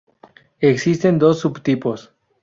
Existen 0.61 1.19
dos 1.19 1.41
subtipos. 1.41 2.11